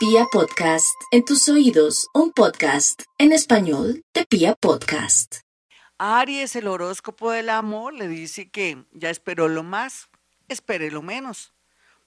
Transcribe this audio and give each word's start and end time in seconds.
Pia 0.00 0.24
Podcast, 0.32 0.98
en 1.10 1.26
tus 1.26 1.46
oídos, 1.50 2.08
un 2.14 2.32
podcast 2.32 3.02
en 3.18 3.32
español 3.32 4.02
de 4.14 4.24
Pia 4.24 4.54
Podcast. 4.54 5.40
Aries, 5.98 6.56
el 6.56 6.68
horóscopo 6.68 7.32
del 7.32 7.50
amor, 7.50 7.92
le 7.92 8.08
dice 8.08 8.48
que 8.48 8.82
ya 8.92 9.10
esperó 9.10 9.48
lo 9.48 9.62
más, 9.62 10.08
espere 10.48 10.90
lo 10.90 11.02
menos, 11.02 11.52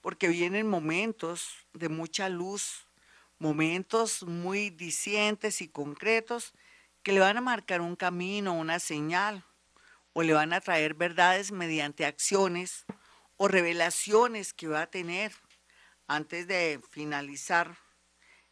porque 0.02 0.28
vienen 0.28 0.68
momentos 0.68 1.68
de 1.74 1.90
mucha 1.90 2.30
luz, 2.30 2.88
momentos 3.38 4.24
muy 4.24 4.72
dicientes 4.72 5.62
y 5.62 5.68
concretos 5.68 6.56
que 7.04 7.12
le 7.12 7.20
van 7.20 7.38
a 7.38 7.42
marcar 7.42 7.82
un 7.82 7.96
camino, 7.96 8.56
una 8.56 8.80
señal, 8.80 9.46
o 10.14 10.24
le 10.24 10.34
van 10.34 10.54
a 10.54 10.62
traer 10.62 10.96
verdades 10.96 11.52
mediante 11.52 12.08
acciones 12.08 12.88
o 13.38 13.48
revelaciones 13.48 14.52
que 14.52 14.68
va 14.68 14.82
a 14.82 14.90
tener 14.90 15.32
antes 16.08 16.48
de 16.48 16.80
finalizar 16.90 17.78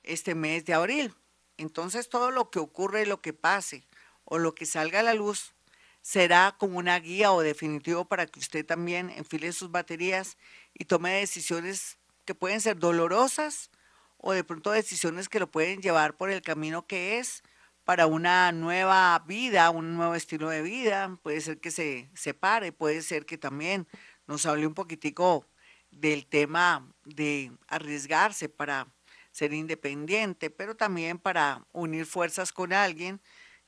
este 0.04 0.36
mes 0.36 0.66
de 0.66 0.74
abril. 0.74 1.14
Entonces 1.58 2.10
todo 2.10 2.32
lo 2.32 2.50
que 2.50 2.60
ocurre, 2.60 3.06
lo 3.06 3.22
que 3.22 3.34
pase 3.34 3.88
o 4.26 4.38
lo 4.38 4.56
que 4.56 4.66
salga 4.66 5.00
a 5.00 5.04
la 5.04 5.14
luz 5.14 5.54
será 6.02 6.56
como 6.58 6.80
una 6.80 7.00
guía 7.00 7.32
o 7.32 7.42
definitivo 7.42 8.06
para 8.06 8.26
que 8.26 8.40
usted 8.40 8.66
también 8.66 9.10
enfile 9.12 9.52
sus 9.52 9.72
baterías 9.72 10.38
y 10.74 10.86
tome 10.86 11.12
decisiones 11.12 11.98
que 12.26 12.34
pueden 12.34 12.62
ser 12.62 12.78
dolorosas 12.78 13.70
o 14.18 14.34
de 14.34 14.44
pronto 14.44 14.72
decisiones 14.72 15.30
que 15.30 15.40
lo 15.40 15.50
pueden 15.50 15.82
llevar 15.82 16.16
por 16.16 16.32
el 16.32 16.42
camino 16.42 16.88
que 16.88 17.20
es 17.20 17.44
para 17.84 18.06
una 18.06 18.52
nueva 18.52 19.18
vida, 19.28 19.70
un 19.70 19.96
nuevo 19.96 20.16
estilo 20.16 20.50
de 20.50 20.62
vida. 20.62 21.18
Puede 21.24 21.42
ser 21.42 21.60
que 21.60 21.72
se 21.72 22.10
separe, 22.14 22.72
puede 22.72 23.02
ser 23.02 23.26
que 23.26 23.38
también 23.38 23.88
nos 24.28 24.46
hable 24.46 24.68
un 24.68 24.74
poquitico 24.74 25.46
del 25.92 26.26
tema 26.26 26.92
de 27.06 27.52
arriesgarse 27.68 28.50
para 28.50 28.88
ser 29.32 29.54
independiente, 29.54 30.50
pero 30.50 30.76
también 30.76 31.20
para 31.20 31.66
unir 31.72 32.06
fuerzas 32.06 32.52
con 32.52 32.74
alguien 32.74 33.22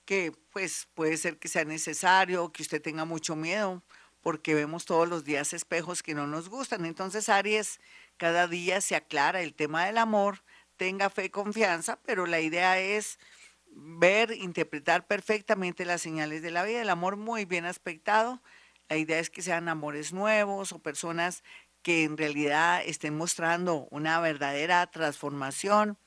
que 0.06 0.34
pues 0.52 0.88
puede 0.94 1.18
ser 1.18 1.38
que 1.38 1.48
sea 1.48 1.66
necesario, 1.66 2.52
que 2.52 2.64
usted 2.64 2.82
tenga 2.82 3.06
mucho 3.06 3.36
miedo, 3.36 3.84
porque 4.22 4.54
vemos 4.54 4.86
todos 4.86 5.08
los 5.08 5.24
días 5.24 5.54
espejos 5.54 6.04
que 6.04 6.14
no 6.14 6.28
nos 6.28 6.50
gustan. 6.50 6.86
Entonces, 6.86 7.30
Aries, 7.30 7.80
cada 8.18 8.48
día 8.48 8.82
se 8.82 8.96
aclara 8.96 9.42
el 9.42 9.54
tema 9.54 9.86
del 9.86 9.98
amor, 9.98 10.44
tenga 10.78 11.10
fe 11.10 11.26
y 11.26 11.30
confianza, 11.30 12.00
pero 12.04 12.26
la 12.26 12.40
idea 12.40 12.80
es 12.80 13.20
ver, 13.68 14.32
interpretar 14.32 15.08
perfectamente 15.08 15.86
las 15.86 16.02
señales 16.02 16.42
de 16.42 16.52
la 16.52 16.64
vida, 16.64 16.82
el 16.82 16.90
amor 16.90 17.18
muy 17.18 17.46
bien 17.46 17.66
aspectado. 17.66 18.42
La 18.90 18.98
idea 18.98 19.20
es 19.20 19.30
que 19.30 19.42
sean 19.42 19.70
amores 19.70 20.14
nuevos 20.14 20.72
o 20.72 20.80
personas 20.80 21.44
que 21.84 22.06
en 22.06 22.18
realidad 22.18 22.82
estén 22.86 23.16
mostrando 23.16 23.88
una 23.92 24.20
verdadera 24.22 24.88
transformación 24.88 26.00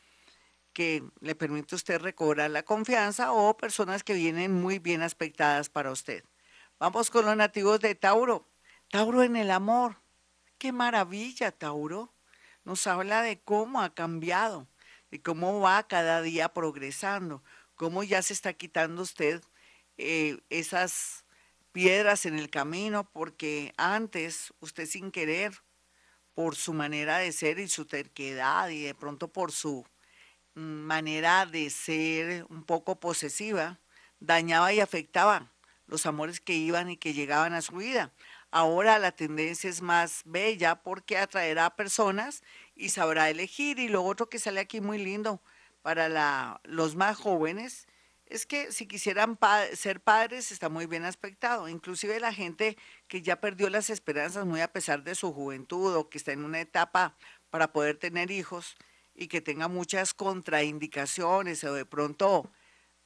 que 0.72 1.04
le 1.20 1.34
permite 1.34 1.74
a 1.74 1.76
usted 1.76 2.00
recobrar 2.00 2.50
la 2.50 2.64
confianza 2.64 3.32
o 3.32 3.56
personas 3.56 4.02
que 4.02 4.14
vienen 4.14 4.52
muy 4.52 4.78
bien 4.78 5.02
aspectadas 5.02 5.68
para 5.68 5.90
usted. 5.90 6.24
Vamos 6.78 7.10
con 7.10 7.24
los 7.24 7.36
nativos 7.36 7.80
de 7.80 7.94
Tauro. 7.94 8.48
Tauro 8.90 9.22
en 9.22 9.36
el 9.36 9.50
amor. 9.50 9.96
Qué 10.58 10.72
maravilla, 10.72 11.52
Tauro. 11.52 12.12
Nos 12.64 12.86
habla 12.86 13.22
de 13.22 13.40
cómo 13.40 13.80
ha 13.80 13.94
cambiado, 13.94 14.66
de 15.10 15.22
cómo 15.22 15.60
va 15.60 15.86
cada 15.86 16.20
día 16.20 16.48
progresando, 16.52 17.42
cómo 17.74 18.02
ya 18.02 18.22
se 18.22 18.32
está 18.32 18.52
quitando 18.54 19.02
usted 19.02 19.42
eh, 19.98 20.38
esas 20.50 21.24
piedras 21.72 22.26
en 22.26 22.38
el 22.38 22.50
camino, 22.50 23.10
porque 23.10 23.72
antes 23.76 24.52
usted 24.60 24.86
sin 24.86 25.10
querer 25.10 25.62
por 26.36 26.54
su 26.54 26.74
manera 26.74 27.16
de 27.16 27.32
ser 27.32 27.58
y 27.58 27.66
su 27.66 27.86
terquedad 27.86 28.68
y 28.68 28.82
de 28.82 28.94
pronto 28.94 29.28
por 29.28 29.52
su 29.52 29.86
mm, 30.54 30.60
manera 30.60 31.46
de 31.46 31.70
ser 31.70 32.44
un 32.50 32.62
poco 32.62 33.00
posesiva, 33.00 33.80
dañaba 34.20 34.70
y 34.74 34.80
afectaba 34.80 35.50
los 35.86 36.04
amores 36.04 36.38
que 36.40 36.52
iban 36.52 36.90
y 36.90 36.98
que 36.98 37.14
llegaban 37.14 37.54
a 37.54 37.62
su 37.62 37.76
vida. 37.76 38.12
Ahora 38.50 38.98
la 38.98 39.12
tendencia 39.12 39.70
es 39.70 39.80
más 39.80 40.20
bella 40.26 40.82
porque 40.82 41.16
atraerá 41.16 41.64
a 41.64 41.76
personas 41.76 42.42
y 42.74 42.90
sabrá 42.90 43.30
elegir. 43.30 43.78
Y 43.78 43.88
lo 43.88 44.04
otro 44.04 44.28
que 44.28 44.38
sale 44.38 44.60
aquí 44.60 44.82
muy 44.82 44.98
lindo 44.98 45.40
para 45.80 46.60
los 46.64 46.96
más 46.96 47.16
jóvenes 47.16 47.88
es 48.26 48.44
que 48.44 48.72
si 48.72 48.86
quisieran 48.86 49.38
ser 49.74 50.00
padres 50.00 50.50
está 50.50 50.68
muy 50.68 50.86
bien 50.86 51.04
aspectado. 51.04 51.68
Inclusive 51.68 52.18
la 52.20 52.32
gente 52.32 52.76
que 53.08 53.22
ya 53.22 53.40
perdió 53.40 53.70
las 53.70 53.88
esperanzas 53.90 54.46
muy 54.46 54.60
a 54.60 54.72
pesar 54.72 55.04
de 55.04 55.14
su 55.14 55.32
juventud 55.32 55.94
o 55.94 56.08
que 56.08 56.18
está 56.18 56.32
en 56.32 56.44
una 56.44 56.60
etapa 56.60 57.16
para 57.50 57.72
poder 57.72 57.96
tener 57.96 58.30
hijos 58.30 58.76
y 59.14 59.28
que 59.28 59.40
tenga 59.40 59.68
muchas 59.68 60.12
contraindicaciones 60.12 61.62
o 61.64 61.72
de 61.72 61.86
pronto 61.86 62.50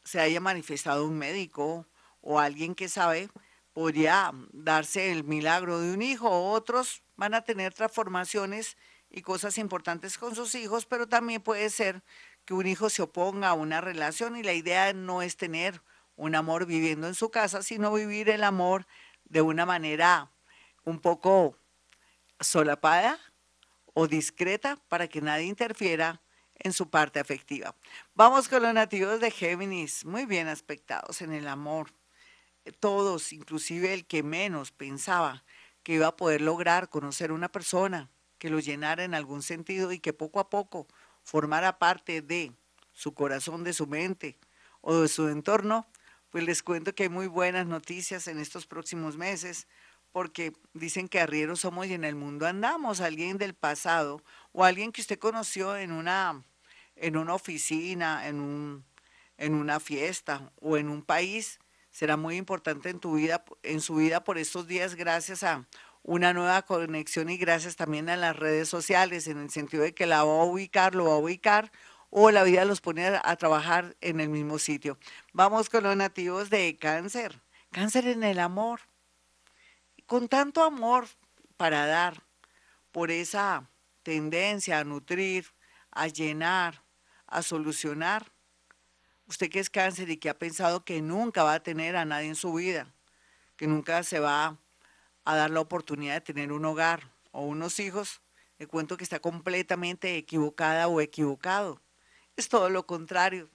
se 0.05 0.21
haya 0.21 0.41
manifestado 0.41 1.07
un 1.07 1.19
médico 1.19 1.87
o 2.23 2.41
alguien 2.41 2.75
que 2.75 2.89
sabe, 2.89 3.29
podría 3.73 4.33
darse 4.53 5.13
el 5.13 5.25
milagro 5.25 5.81
de 5.81 5.93
un 5.93 6.03
hijo. 6.03 6.51
Otros 6.51 7.03
van 7.17 7.35
a 7.35 7.43
tener 7.43 7.75
transformaciones 7.75 8.77
y 9.11 9.23
cosas 9.23 9.59
importantes 9.59 10.19
con 10.19 10.35
sus 10.35 10.55
hijos, 10.55 10.87
pero 10.87 11.09
también 11.09 11.43
puede 11.43 11.69
ser 11.71 12.03
que 12.50 12.55
un 12.55 12.66
hijo 12.66 12.91
se 12.91 13.03
oponga 13.03 13.50
a 13.50 13.55
una 13.55 13.81
relación 13.81 14.37
y 14.37 14.43
la 14.43 14.53
idea 14.53 14.93
no 14.93 15.22
es 15.22 15.37
tener 15.37 15.81
un 16.16 16.34
amor 16.34 16.66
viviendo 16.66 17.06
en 17.06 17.15
su 17.15 17.31
casa, 17.31 17.62
sino 17.62 17.93
vivir 17.93 18.28
el 18.28 18.43
amor 18.43 18.88
de 19.22 19.41
una 19.41 19.66
manera 19.66 20.33
un 20.83 20.99
poco 20.99 21.56
solapada 22.41 23.21
o 23.94 24.09
discreta 24.09 24.81
para 24.89 25.06
que 25.06 25.21
nadie 25.21 25.44
interfiera 25.44 26.22
en 26.56 26.72
su 26.72 26.91
parte 26.91 27.21
afectiva. 27.21 27.77
Vamos 28.16 28.49
con 28.49 28.65
los 28.65 28.75
nativos 28.75 29.21
de 29.21 29.31
Géminis, 29.31 30.05
muy 30.05 30.27
bien 30.27 30.49
aspectados 30.49 31.22
en 31.22 31.33
el 31.33 31.47
amor. 31.47 31.93
Todos, 32.81 33.33
inclusive 33.33 33.94
el 33.94 34.06
que 34.06 34.25
menos 34.25 34.72
pensaba 34.72 35.44
que 35.84 35.93
iba 35.93 36.09
a 36.09 36.16
poder 36.16 36.41
lograr 36.41 36.89
conocer 36.89 37.31
una 37.31 37.49
persona 37.49 38.10
que 38.39 38.50
lo 38.50 38.59
llenara 38.59 39.05
en 39.05 39.15
algún 39.15 39.43
sentido 39.43 39.93
y 39.93 40.00
que 40.00 40.12
poco 40.12 40.41
a 40.41 40.50
poco 40.50 40.89
formara 41.31 41.79
parte 41.79 42.23
de 42.23 42.53
su 42.93 43.15
corazón, 43.15 43.63
de 43.63 43.73
su 43.73 43.87
mente 43.87 44.37
o 44.81 45.03
de 45.03 45.07
su 45.07 45.29
entorno, 45.29 45.87
pues 46.31 46.43
les 46.43 46.61
cuento 46.65 46.93
que 46.93 47.05
hay 47.05 47.09
muy 47.09 47.29
buenas 47.29 47.69
noticias 47.69 48.27
en 48.27 48.41
estos 48.41 48.67
próximos 48.67 49.17
meses, 49.17 49.69
porque 50.11 50.53
dicen 50.75 51.07
que 51.07 51.21
arrieros 51.21 51.61
somos 51.61 51.87
y 51.87 51.95
en 51.95 52.03
el 52.03 52.17
mundo 52.17 52.49
andamos. 52.49 53.01
Alguien 53.01 53.39
del 53.39 53.55
pasado 53.55 54.21
o 54.51 54.65
alguien 54.65 54.91
que 54.91 55.03
usted 55.03 55.21
conoció 55.21 55.77
en 55.77 55.93
una, 55.93 56.43
en 56.97 57.17
una 57.17 57.35
oficina, 57.35 58.27
en, 58.27 58.41
un, 58.41 58.85
en 59.39 59.55
una 59.55 59.79
fiesta 59.79 60.51
o 60.61 60.77
en 60.79 60.89
un 60.89 61.01
país, 61.01 61.61
será 61.93 62.17
muy 62.17 62.39
importante 62.39 62.91
en 62.91 62.99
tu 62.99 63.15
vida, 63.15 63.45
en 63.63 63.81
su 63.81 63.95
vida 63.95 64.25
por 64.25 64.37
estos 64.37 64.67
días, 64.67 64.97
gracias 64.97 65.45
a 65.45 65.65
una 66.03 66.33
nueva 66.33 66.62
conexión 66.62 67.28
y 67.31 67.37
gracias 67.37 67.77
también 67.77 68.09
a 68.09 68.16
las 68.16 68.37
redes 68.37 68.69
sociales, 68.69 69.27
en 69.27 69.38
el 69.38 69.50
sentido 69.50 69.83
de 69.83 69.94
que 69.94 70.06
la 70.06 70.25
va 70.25 70.43
a 70.43 70.44
ubicar, 70.44 70.94
lo 70.94 71.06
va 71.06 71.15
a 71.15 71.19
ubicar, 71.19 71.71
o 72.11 72.31
la 72.31 72.43
vida 72.43 72.65
los 72.65 72.81
pone 72.81 73.06
a, 73.06 73.37
trabajar 73.37 73.97
en 74.00 74.21
el 74.21 74.28
mismo 74.28 74.59
sitio. 74.59 74.99
Vamos 75.33 75.71
con 75.71 75.84
los 75.84 75.97
nativos 75.97 76.50
de 76.50 76.77
cáncer. 76.77 77.41
Cáncer 77.71 78.09
en 78.09 78.25
el 78.25 78.41
amor. 78.41 78.81
Con 80.06 80.28
tanto 80.28 80.65
amor 80.65 81.06
para 81.56 81.87
dar, 81.87 82.25
por 82.91 83.12
esa 83.12 83.69
tendencia 84.03 84.81
a 84.81 84.84
nutrir, 84.84 85.47
a 85.93 86.09
llenar, 86.09 86.83
a 87.28 87.43
solucionar. 87.43 88.33
Usted 89.28 89.49
que 89.49 89.60
es 89.60 89.71
cáncer 89.71 90.10
y 90.10 90.16
que 90.16 90.31
ha 90.31 90.34
pensado 90.39 90.84
que 90.84 91.00
nunca 91.00 91.44
va 91.44 91.55
a 91.55 91.62
tener 91.62 91.94
a 91.94 92.05
nadie 92.05 92.27
en 92.27 92.34
su 92.34 92.55
vida, 92.55 92.93
que 93.56 93.69
nunca 93.69 94.03
se 94.03 94.19
va 94.19 94.59
a 95.25 95.37
dar 95.37 95.51
la 95.51 95.61
oportunidad 95.61 96.15
de 96.15 96.21
tener 96.21 96.53
un 96.53 96.65
hogar 96.65 97.13
o 97.33 97.43
unos 97.43 97.81
hijos, 97.81 98.23
le 98.59 98.67
cuento 98.67 98.97
que 98.97 99.05
está 99.05 99.21
completamente 99.21 100.17
equivocada 100.17 100.89
o 100.89 101.01
equivocado. 101.01 101.81
Es 102.37 102.49
todo 102.49 102.69
lo 102.69 102.87
contrario. 102.87 103.51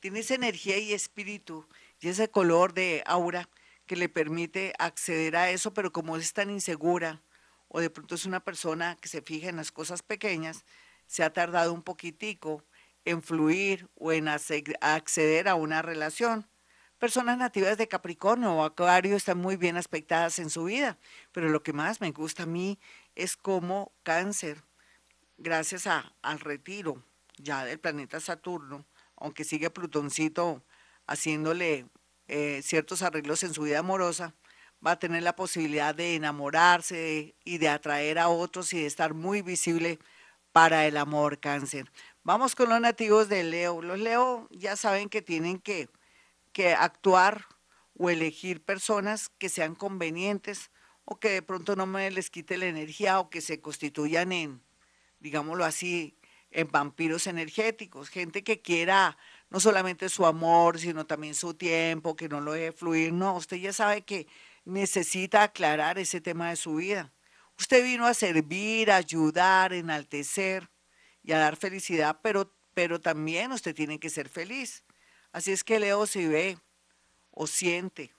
Tiene 0.00 0.20
esa 0.20 0.34
energía 0.34 0.78
y 0.78 0.92
espíritu 0.92 1.68
y 2.00 2.08
ese 2.08 2.30
color 2.30 2.72
de 2.72 3.02
aura 3.06 3.48
que 3.86 3.96
le 3.96 4.08
permite 4.08 4.72
acceder 4.78 5.36
a 5.36 5.50
eso, 5.50 5.74
pero 5.74 5.92
como 5.92 6.16
es 6.16 6.32
tan 6.32 6.50
insegura 6.50 7.22
o 7.68 7.80
de 7.80 7.90
pronto 7.90 8.14
es 8.14 8.26
una 8.26 8.40
persona 8.44 8.96
que 9.00 9.08
se 9.08 9.22
fija 9.22 9.48
en 9.48 9.56
las 9.56 9.72
cosas 9.72 10.02
pequeñas, 10.02 10.64
se 11.06 11.22
ha 11.22 11.32
tardado 11.32 11.72
un 11.72 11.82
poquitico 11.82 12.64
en 13.04 13.22
fluir 13.22 13.88
o 13.94 14.12
en 14.12 14.28
acceder 14.28 15.48
a 15.48 15.54
una 15.54 15.82
relación. 15.82 16.48
Personas 17.00 17.38
nativas 17.38 17.78
de 17.78 17.88
Capricornio 17.88 18.52
o 18.52 18.62
Acuario 18.62 19.16
están 19.16 19.38
muy 19.38 19.56
bien 19.56 19.78
aspectadas 19.78 20.38
en 20.38 20.50
su 20.50 20.64
vida, 20.64 20.98
pero 21.32 21.48
lo 21.48 21.62
que 21.62 21.72
más 21.72 22.02
me 22.02 22.10
gusta 22.10 22.42
a 22.42 22.46
mí 22.46 22.78
es 23.14 23.38
cómo 23.38 23.90
cáncer, 24.02 24.62
gracias 25.38 25.86
a, 25.86 26.12
al 26.20 26.40
retiro 26.40 27.02
ya 27.38 27.64
del 27.64 27.80
planeta 27.80 28.20
Saturno, 28.20 28.84
aunque 29.16 29.44
sigue 29.44 29.70
Plutoncito 29.70 30.62
haciéndole 31.06 31.86
eh, 32.28 32.60
ciertos 32.62 33.00
arreglos 33.00 33.44
en 33.44 33.54
su 33.54 33.62
vida 33.62 33.78
amorosa, 33.78 34.34
va 34.86 34.90
a 34.90 34.98
tener 34.98 35.22
la 35.22 35.34
posibilidad 35.34 35.94
de 35.94 36.16
enamorarse 36.16 37.34
y 37.44 37.56
de 37.56 37.68
atraer 37.70 38.18
a 38.18 38.28
otros 38.28 38.74
y 38.74 38.80
de 38.80 38.86
estar 38.86 39.14
muy 39.14 39.40
visible 39.40 39.98
para 40.52 40.86
el 40.86 40.98
amor 40.98 41.40
cáncer. 41.40 41.90
Vamos 42.24 42.54
con 42.54 42.68
los 42.68 42.80
nativos 42.82 43.30
de 43.30 43.42
Leo. 43.42 43.80
Los 43.80 43.98
Leo 43.98 44.48
ya 44.50 44.76
saben 44.76 45.08
que 45.08 45.22
tienen 45.22 45.58
que, 45.60 45.88
que 46.52 46.74
actuar 46.74 47.46
o 47.98 48.10
elegir 48.10 48.64
personas 48.64 49.28
que 49.38 49.48
sean 49.48 49.74
convenientes 49.74 50.70
o 51.04 51.18
que 51.18 51.30
de 51.30 51.42
pronto 51.42 51.76
no 51.76 51.86
me 51.86 52.10
les 52.10 52.30
quite 52.30 52.56
la 52.56 52.66
energía 52.66 53.20
o 53.20 53.30
que 53.30 53.40
se 53.40 53.60
constituyan 53.60 54.32
en, 54.32 54.62
digámoslo 55.18 55.64
así, 55.64 56.16
en 56.50 56.68
vampiros 56.68 57.26
energéticos, 57.26 58.08
gente 58.08 58.42
que 58.42 58.60
quiera 58.60 59.16
no 59.50 59.60
solamente 59.60 60.08
su 60.08 60.26
amor, 60.26 60.78
sino 60.78 61.06
también 61.06 61.34
su 61.34 61.54
tiempo, 61.54 62.16
que 62.16 62.28
no 62.28 62.40
lo 62.40 62.52
deje 62.52 62.72
fluir. 62.72 63.12
No, 63.12 63.36
usted 63.36 63.56
ya 63.56 63.72
sabe 63.72 64.02
que 64.02 64.26
necesita 64.64 65.42
aclarar 65.42 65.98
ese 65.98 66.20
tema 66.20 66.50
de 66.50 66.56
su 66.56 66.76
vida. 66.76 67.12
Usted 67.58 67.84
vino 67.84 68.06
a 68.06 68.14
servir, 68.14 68.90
a 68.90 68.96
ayudar, 68.96 69.72
enaltecer 69.72 70.70
y 71.22 71.32
a 71.32 71.38
dar 71.38 71.56
felicidad, 71.56 72.20
pero, 72.22 72.54
pero 72.74 73.00
también 73.00 73.52
usted 73.52 73.74
tiene 73.74 73.98
que 73.98 74.10
ser 74.10 74.28
feliz. 74.28 74.84
Así 75.32 75.52
es 75.52 75.62
que 75.62 75.78
Leo 75.78 76.06
se 76.06 76.26
ve 76.26 76.58
o 77.30 77.46
siente 77.46 78.12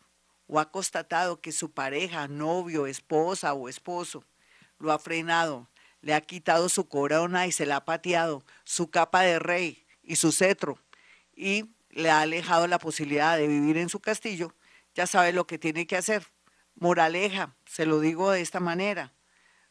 o 0.47 0.59
ha 0.59 0.71
constatado 0.71 1.41
que 1.41 1.51
su 1.51 1.71
pareja, 1.71 2.27
novio, 2.27 2.85
esposa 2.85 3.53
o 3.53 3.69
esposo 3.69 4.25
lo 4.79 4.91
ha 4.91 4.99
frenado, 4.99 5.69
le 6.01 6.13
ha 6.13 6.21
quitado 6.21 6.67
su 6.67 6.87
corona 6.87 7.47
y 7.47 7.51
se 7.51 7.65
la 7.65 7.77
ha 7.77 7.85
pateado, 7.85 8.43
su 8.63 8.89
capa 8.89 9.21
de 9.21 9.39
rey 9.39 9.85
y 10.03 10.15
su 10.15 10.31
cetro, 10.31 10.79
y 11.35 11.71
le 11.89 12.09
ha 12.09 12.21
alejado 12.21 12.67
la 12.67 12.79
posibilidad 12.79 13.37
de 13.37 13.47
vivir 13.47 13.77
en 13.77 13.89
su 13.89 13.99
castillo, 13.99 14.53
ya 14.95 15.07
sabe 15.07 15.31
lo 15.31 15.47
que 15.47 15.57
tiene 15.57 15.87
que 15.87 15.97
hacer. 15.97 16.27
Moraleja, 16.75 17.55
se 17.65 17.85
lo 17.85 17.99
digo 17.99 18.31
de 18.31 18.41
esta 18.41 18.59
manera, 18.59 19.13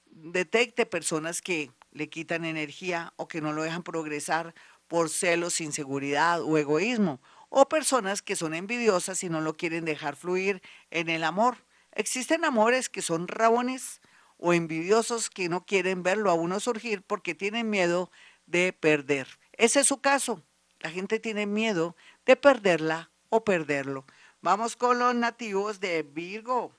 detecte 0.07 0.87
personas 0.87 1.43
que 1.43 1.73
le 1.91 2.09
quitan 2.09 2.45
energía 2.45 3.13
o 3.17 3.27
que 3.27 3.41
no 3.41 3.53
lo 3.53 3.63
dejan 3.63 3.83
progresar 3.83 4.55
por 4.91 5.09
celos, 5.09 5.61
inseguridad 5.61 6.43
o 6.43 6.59
egoísmo, 6.59 7.21
o 7.49 7.69
personas 7.69 8.23
que 8.23 8.35
son 8.35 8.55
envidiosas 8.55 9.23
y 9.23 9.29
no 9.29 9.41
lo 9.41 9.57
quieren 9.57 9.85
dejar 9.85 10.17
fluir 10.17 10.63
en 10.91 11.09
el 11.09 11.23
amor. 11.23 11.59
Existen 11.93 12.45
amores 12.45 12.89
que 12.89 13.01
son 13.01 13.29
rabones 13.29 14.01
o 14.37 14.53
envidiosos 14.53 15.31
que 15.31 15.49
no 15.49 15.65
quieren 15.65 16.03
verlo 16.03 16.29
a 16.29 16.35
uno 16.35 16.59
surgir 16.59 17.03
porque 17.03 17.37
tienen 17.37 17.71
miedo 17.71 18.11
de 18.47 18.73
perder. 18.73 19.29
Ese 19.53 19.81
es 19.81 19.87
su 19.87 20.01
caso. 20.01 20.43
La 20.81 20.91
gente 20.91 21.21
tiene 21.21 21.47
miedo 21.47 21.95
de 22.27 22.35
perderla 22.35 23.11
o 23.29 23.45
perderlo. 23.45 24.05
Vamos 24.43 24.75
con 24.75 24.99
los 24.99 25.15
nativos 25.15 25.79
de 25.79 26.03
Virgo. 26.03 26.75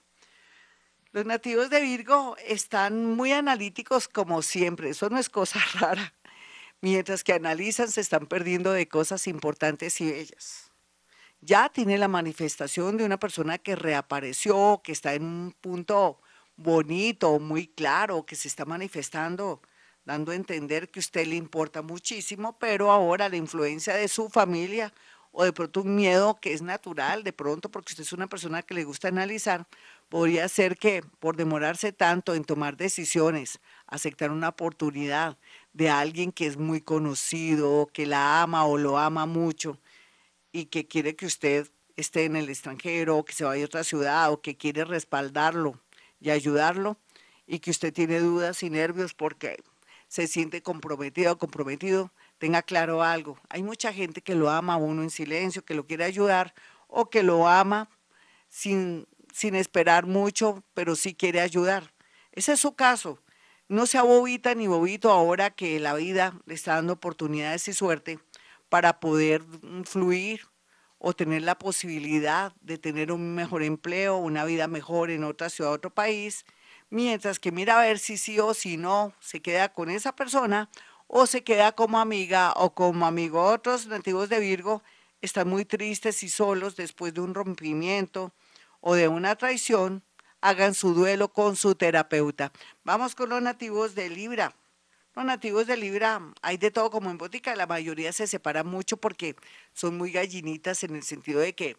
Los 1.13 1.25
nativos 1.25 1.69
de 1.69 1.79
Virgo 1.79 2.35
están 2.45 3.05
muy 3.05 3.31
analíticos 3.31 4.09
como 4.09 4.41
siempre, 4.41 4.89
eso 4.89 5.09
no 5.09 5.17
es 5.17 5.29
cosa 5.29 5.61
rara. 5.79 6.13
Mientras 6.81 7.24
que 7.24 7.33
analizan, 7.33 7.92
se 7.92 8.01
están 8.01 8.25
perdiendo 8.25 8.72
de 8.72 8.88
cosas 8.88 9.28
importantes 9.28 10.01
y 10.01 10.12
bellas. 10.12 10.72
Ya 11.39 11.69
tiene 11.69 12.00
la 12.00 12.07
manifestación 12.07 12.98
de 12.98 13.06
una 13.06 13.19
persona 13.19 13.60
que 13.60 13.75
reapareció, 13.75 14.81
que 14.83 14.92
está 14.92 15.13
en 15.13 15.24
un 15.24 15.51
punto 15.62 16.19
bonito, 16.56 17.39
muy 17.39 17.68
claro, 17.68 18.25
que 18.25 18.36
se 18.36 18.48
está 18.48 18.66
manifestando, 18.66 19.62
dando 20.06 20.31
a 20.31 20.36
entender 20.36 20.89
que 20.89 21.00
usted 21.00 21.28
le 21.28 21.36
importa 21.36 21.83
muchísimo, 21.83 22.57
pero 22.57 22.92
ahora 22.92 23.30
la 23.30 23.38
influencia 23.38 23.95
de 23.95 24.07
su 24.07 24.30
familia 24.30 24.92
o 25.31 25.44
de 25.44 25.54
pronto 25.54 25.81
un 25.81 25.95
miedo 25.95 26.39
que 26.42 26.54
es 26.54 26.62
natural, 26.62 27.24
de 27.24 27.33
pronto 27.33 27.69
porque 27.69 27.94
usted 27.94 28.04
es 28.04 28.13
una 28.13 28.28
persona 28.28 28.63
que 28.63 28.74
le 28.74 28.83
gusta 28.83 29.07
analizar, 29.07 29.66
podría 30.10 30.48
ser 30.50 30.78
que 30.78 31.04
por 31.19 31.38
demorarse 31.38 31.94
tanto 31.94 32.36
en 32.36 32.44
tomar 32.44 32.75
decisiones, 32.75 33.60
aceptar 33.88 34.31
una 34.31 34.50
oportunidad 34.50 35.38
de 35.73 35.89
alguien 35.89 36.31
que 36.31 36.47
es 36.47 36.57
muy 36.57 36.81
conocido, 36.81 37.89
que 37.94 38.06
la 38.06 38.41
ama 38.41 38.65
o 38.65 38.77
lo 38.77 38.97
ama 38.97 39.25
mucho 39.25 39.79
y 40.51 40.65
que 40.65 40.88
quiere 40.88 41.15
que 41.15 41.25
usted 41.25 41.69
esté 41.95 42.25
en 42.25 42.35
el 42.35 42.50
extranjero 42.50 43.18
o 43.18 43.25
que 43.25 43.33
se 43.33 43.44
vaya 43.44 43.63
a 43.63 43.65
otra 43.65 43.83
ciudad 43.83 44.31
o 44.31 44.41
que 44.41 44.57
quiere 44.57 44.85
respaldarlo 44.85 45.79
y 46.19 46.29
ayudarlo 46.29 46.97
y 47.47 47.59
que 47.59 47.71
usted 47.71 47.94
tiene 47.94 48.19
dudas 48.19 48.63
y 48.63 48.69
nervios 48.69 49.13
porque 49.13 49.63
se 50.07 50.27
siente 50.27 50.62
comprometido 50.62 51.33
o 51.33 51.38
comprometido, 51.38 52.12
tenga 52.38 52.62
claro 52.63 53.01
algo. 53.01 53.38
Hay 53.50 53.63
mucha 53.63 53.94
gente 53.94 54.21
que 54.21 54.35
lo 54.35 54.50
ama 54.50 54.73
a 54.73 54.77
uno 54.77 55.03
en 55.03 55.09
silencio, 55.09 55.63
que 55.63 55.73
lo 55.73 55.85
quiere 55.85 56.03
ayudar 56.03 56.53
o 56.88 57.09
que 57.09 57.23
lo 57.23 57.47
ama 57.47 57.89
sin 58.50 59.07
sin 59.33 59.56
esperar 59.56 60.06
mucho, 60.06 60.63
pero 60.73 60.95
sí 60.95 61.13
quiere 61.13 61.41
ayudar. 61.41 61.94
Ese 62.31 62.53
es 62.53 62.59
su 62.59 62.75
caso. 62.75 63.19
No 63.71 63.85
sea 63.85 64.03
bobita 64.03 64.53
ni 64.53 64.68
bobito 64.68 65.12
ahora 65.12 65.50
que 65.50 65.79
la 65.79 65.94
vida 65.94 66.38
le 66.45 66.56
está 66.56 66.75
dando 66.75 66.91
oportunidades 66.91 67.69
y 67.69 67.73
suerte 67.73 68.19
para 68.68 69.00
poder 69.00 69.45
fluir 69.85 70.41
o 70.97 71.13
tener 71.13 71.44
la 71.44 71.57
posibilidad 71.57 72.51
de 72.59 72.77
tener 72.77 73.13
un 73.13 73.33
mejor 73.33 73.63
empleo, 73.63 74.18
una 74.18 74.44
vida 74.44 74.68
mejor 74.68 75.09
en 75.09 75.23
otra 75.23 75.50
ciudad, 75.50 75.71
otro 75.71 75.89
país, 75.89 76.44
mientras 76.89 77.39
que 77.39 77.53
mira 77.53 77.79
a 77.79 77.85
ver 77.85 78.00
si 78.00 78.18
sí 78.18 78.41
o 78.41 78.53
si 78.53 78.75
no 78.75 79.13
se 79.21 79.41
queda 79.41 79.69
con 79.69 79.89
esa 79.89 80.18
persona 80.18 80.69
o 81.07 81.25
se 81.25 81.45
queda 81.45 81.71
como 81.71 81.97
amiga 81.97 82.51
o 82.57 82.73
como 82.73 83.06
amigo. 83.06 83.41
Otros 83.41 83.88
nativos 83.88 84.27
de 84.27 84.41
Virgo 84.41 84.83
están 85.21 85.47
muy 85.47 85.63
tristes 85.63 86.23
y 86.23 86.27
solos 86.27 86.75
después 86.75 87.13
de 87.13 87.21
un 87.21 87.33
rompimiento, 87.33 88.33
o 88.81 88.95
de 88.95 89.07
una 89.07 89.35
traición, 89.35 90.03
hagan 90.41 90.73
su 90.73 90.93
duelo 90.93 91.31
con 91.31 91.55
su 91.55 91.75
terapeuta. 91.75 92.51
Vamos 92.83 93.15
con 93.15 93.29
los 93.29 93.41
nativos 93.41 93.95
de 93.95 94.09
Libra. 94.09 94.55
Los 95.15 95.25
nativos 95.25 95.67
de 95.67 95.77
Libra 95.77 96.21
hay 96.41 96.57
de 96.57 96.71
todo 96.71 96.89
como 96.89 97.11
en 97.11 97.17
botica, 97.17 97.55
la 97.55 97.67
mayoría 97.67 98.11
se 98.11 98.27
separan 98.27 98.65
mucho 98.65 98.97
porque 98.97 99.35
son 99.73 99.97
muy 99.97 100.11
gallinitas 100.11 100.83
en 100.83 100.95
el 100.95 101.03
sentido 101.03 101.41
de 101.41 101.53
que 101.53 101.77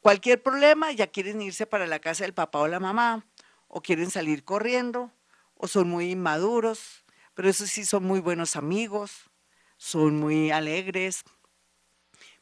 cualquier 0.00 0.42
problema 0.42 0.92
ya 0.92 1.08
quieren 1.08 1.42
irse 1.42 1.66
para 1.66 1.86
la 1.86 1.98
casa 1.98 2.24
del 2.24 2.34
papá 2.34 2.60
o 2.60 2.68
la 2.68 2.80
mamá, 2.80 3.26
o 3.66 3.82
quieren 3.82 4.10
salir 4.10 4.44
corriendo, 4.44 5.10
o 5.54 5.66
son 5.66 5.88
muy 5.88 6.10
inmaduros, 6.10 7.04
pero 7.34 7.48
eso 7.48 7.66
sí 7.66 7.84
son 7.84 8.04
muy 8.04 8.20
buenos 8.20 8.54
amigos, 8.54 9.30
son 9.76 10.20
muy 10.20 10.52
alegres, 10.52 11.24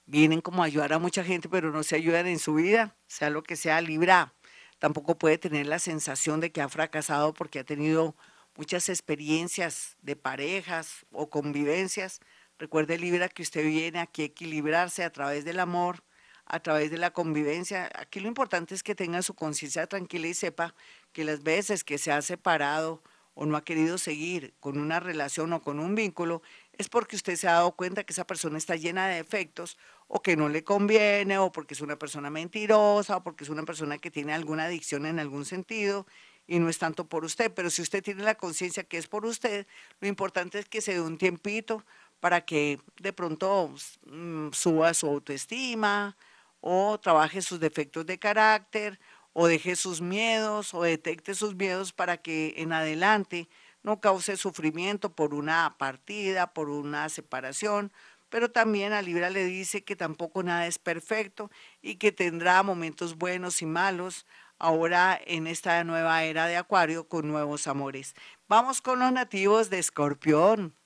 vienen 0.05 0.43
como 0.43 0.63
a 0.63 0.67
ayudar 0.67 0.93
a 0.93 0.99
mucha 0.99 1.25
gente, 1.25 1.49
pero 1.49 1.71
no 1.71 1.83
se 1.83 1.97
ayudan 1.97 2.27
en 2.27 2.39
su 2.39 2.55
vida, 2.55 2.95
sea 3.07 3.31
lo 3.31 3.43
que 3.43 3.57
sea, 3.57 3.81
Libra 3.81 4.35
tampoco 4.81 5.17
puede 5.17 5.39
tener 5.39 5.67
la 5.67 5.79
sensación 5.79 6.41
de 6.41 6.51
que 6.51 6.61
ha 6.61 6.69
fracasado 6.69 7.33
porque 7.33 7.61
ha 7.61 7.65
tenido 7.65 8.17
muchas 8.57 8.89
experiencias 8.89 9.97
de 10.03 10.17
parejas 10.17 11.07
o 11.13 11.31
convivencias. 11.31 12.21
Recuerde, 12.59 12.99
Libra, 12.99 13.29
que 13.29 13.43
usted 13.43 13.65
viene 13.65 14.01
aquí 14.01 14.23
a 14.23 14.27
equilibrarse 14.27 15.05
a 15.05 15.13
través 15.13 15.45
del 15.45 15.61
amor, 15.61 16.03
a 16.47 16.61
través 16.61 16.91
de 16.91 16.99
la 16.99 17.13
convivencia. 17.13 17.91
Aquí 17.95 18.21
lo 18.21 18.29
importante 18.29 18.75
es 18.75 18.83
que 18.83 18.95
tenga 18.95 19.23
su 19.23 19.35
conciencia 19.35 19.87
tranquila 19.87 20.27
y 20.27 20.35
sepa 20.35 20.75
que 21.13 21.25
las 21.25 21.43
veces 21.43 21.85
que 21.85 21.99
se 21.99 22.11
ha 22.11 22.21
separado 22.23 23.03
o 23.35 23.47
no 23.47 23.57
ha 23.57 23.65
querido 23.65 23.99
seguir 23.99 24.55
con 24.61 24.79
una 24.79 24.99
relación 24.99 25.53
o 25.53 25.63
con 25.63 25.79
un 25.79 25.95
vínculo, 25.95 26.43
es 26.77 26.89
porque 26.89 27.17
usted 27.17 27.37
se 27.37 27.49
ha 27.49 27.53
dado 27.53 27.73
cuenta 27.73 28.05
que 28.05 28.13
esa 28.13 28.27
persona 28.27 28.59
está 28.59 28.77
llena 28.77 29.09
de 29.09 29.17
defectos 29.17 29.79
o 30.13 30.23
que 30.23 30.37
no 30.37 30.49
le 30.49 30.65
conviene 30.65 31.39
o 31.39 31.53
porque 31.53 31.75
es 31.75 31.81
una 31.81 31.97
persona 31.97 32.31
mentirosa 32.31 33.19
o 33.19 33.23
porque 33.23 33.45
es 33.45 33.51
una 33.51 33.63
persona 33.63 33.97
que 33.97 34.11
tiene 34.11 34.35
alguna 34.35 34.65
adicción 34.65 35.07
en 35.07 35.21
algún 35.21 35.45
sentido 35.45 36.05
y 36.49 36.59
no 36.59 36.69
es 36.69 36.79
tanto 36.79 37.07
por 37.07 37.25
usted. 37.25 37.53
Pero 37.55 37.71
si 37.71 37.81
usted 37.81 38.03
tiene 38.03 38.25
la 38.25 38.35
conciencia 38.35 38.83
que 38.83 38.99
es 38.99 39.07
por 39.07 39.25
usted, 39.25 39.69
lo 40.01 40.09
importante 40.09 40.59
es 40.59 40.69
que 40.69 40.81
se 40.81 40.95
dé 40.95 41.01
un 41.01 41.17
tiempito 41.17 41.85
para 42.19 42.45
que 42.45 42.81
de 43.01 43.13
pronto 43.13 43.73
mm, 44.07 44.49
suba 44.51 44.95
su 44.95 45.07
autoestima 45.07 46.17
o 46.61 46.99
trabaje 46.99 47.41
sus 47.41 47.61
defectos 47.61 48.05
de 48.05 48.19
carácter 48.19 48.99
o 49.33 49.47
deje 49.47 49.77
sus 49.77 50.01
miedos 50.01 50.75
o 50.75 50.83
detecte 50.83 51.37
sus 51.37 51.55
miedos 51.55 51.93
para 51.93 52.17
que 52.17 52.55
en 52.57 52.73
adelante 52.73 53.49
no 53.85 54.01
cause 54.01 54.37
sufrimiento 54.37 55.15
por 55.15 55.35
una 55.35 55.77
partida, 55.79 56.53
por 56.53 56.69
una 56.69 57.09
separación, 57.09 57.93
pero 58.31 58.51
también 58.51 58.93
a 58.93 59.03
Libra 59.03 59.29
le 59.29 59.45
dice 59.45 59.85
que 59.85 59.97
tampoco 59.97 60.43
nada 60.43 60.67
es 60.67 60.79
perfecto 60.79 61.51
y 61.83 61.97
que 61.97 62.13
tendrá 62.13 62.63
momentos 62.63 63.17
buenos 63.17 63.61
y 63.61 63.67
malos 63.67 64.25
ahora 64.59 65.21
en 65.27 65.47
esta 65.47 65.83
nueva 65.85 66.25
era 66.25 66.47
de 66.47 66.57
Acuario 66.57 67.09
con 67.09 67.29
nuevos 67.29 67.67
amores. 67.67 68.15
Vamos 68.49 68.81
con 68.81 69.01
los 69.01 69.13
nativos 69.13 69.69
de 69.69 69.79
Escorpión. 69.79 70.77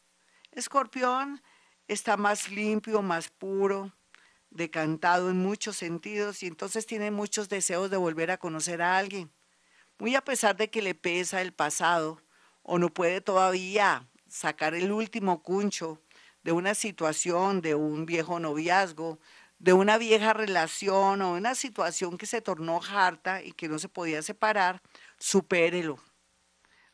Escorpión 0.52 1.42
está 1.86 2.16
más 2.16 2.50
limpio, 2.50 3.02
más 3.02 3.28
puro, 3.28 3.92
decantado 4.50 5.30
en 5.30 5.36
muchos 5.36 5.76
sentidos 5.76 6.42
y 6.42 6.46
entonces 6.46 6.86
tiene 6.86 7.10
muchos 7.10 7.48
deseos 7.48 7.90
de 7.90 7.96
volver 7.96 8.30
a 8.30 8.38
conocer 8.38 8.80
a 8.80 8.96
alguien. 8.96 9.30
Muy 9.98 10.14
a 10.14 10.24
pesar 10.24 10.56
de 10.56 10.70
que 10.70 10.82
le 10.82 10.94
pesa 10.94 11.42
el 11.42 11.52
pasado, 11.52 12.20
o 12.62 12.78
no 12.78 12.88
puede 12.88 13.20
todavía 13.20 14.08
sacar 14.26 14.74
el 14.74 14.90
último 14.90 15.42
cuncho 15.42 16.00
de 16.44 16.52
una 16.52 16.74
situación, 16.74 17.60
de 17.62 17.74
un 17.74 18.06
viejo 18.06 18.38
noviazgo, 18.38 19.18
de 19.58 19.72
una 19.72 19.98
vieja 19.98 20.32
relación 20.34 21.22
o 21.22 21.32
una 21.34 21.54
situación 21.54 22.18
que 22.18 22.26
se 22.26 22.42
tornó 22.42 22.80
harta 22.82 23.42
y 23.42 23.52
que 23.52 23.68
no 23.68 23.78
se 23.78 23.88
podía 23.88 24.22
separar, 24.22 24.82
supérelo. 25.18 25.98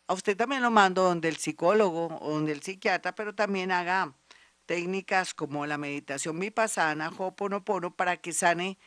a 0.07 0.15
usted 0.15 0.37
también 0.37 0.63
lo 0.63 0.71
mando 0.71 1.05
donde 1.05 1.29
el 1.29 1.37
psicólogo 1.37 2.19
o 2.21 2.31
donde 2.33 2.53
el 2.53 2.63
psiquiatra, 2.63 3.15
pero 3.15 3.35
también 3.35 3.71
haga 3.73 4.13
técnicas 4.67 5.35
como 5.35 5.67
la 5.67 5.79
meditación 5.79 6.39
vipassana, 6.39 7.11
ho'oponopono, 7.17 7.95
para 7.95 8.17
que 8.17 8.33
sane 8.33 8.79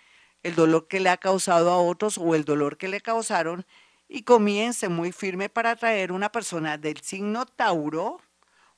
el 0.43 0.55
dolor 0.55 0.88
que 0.88 1.00
le 1.00 1.10
ha 1.10 1.17
causado 1.17 1.72
a 1.72 1.77
otros 1.77 2.17
o 2.17 2.36
el 2.36 2.46
dolor 2.46 2.77
que 2.77 2.88
le 2.88 3.01
causaron 3.01 3.65
y 4.08 4.24
comience 4.24 4.89
muy 4.89 5.12
firme 5.12 5.50
para 5.50 5.72
atraer 5.72 6.12
una 6.12 6.32
persona 6.32 6.77
del 6.77 7.01
signo 7.01 7.46
Tauro 7.46 8.22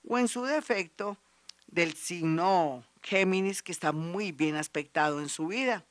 o 0.07 0.17
en 0.17 0.27
su 0.27 0.45
defecto 0.45 1.17
del 1.67 1.93
signo 1.93 2.83
Géminis 3.01 3.61
que 3.61 3.71
está 3.71 3.91
muy 3.91 4.31
bien 4.31 4.55
aspectado 4.55 5.19
en 5.19 5.29
su 5.29 5.47
vida. 5.47 5.85